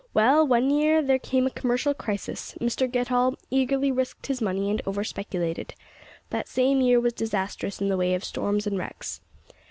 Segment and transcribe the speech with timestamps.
[0.15, 2.55] Well, one year there came a commercial crisis.
[2.59, 5.75] Mr Getall eagerly risked his money and over speculated.
[6.31, 9.21] That same year was disastrous in the way of storms and wrecks.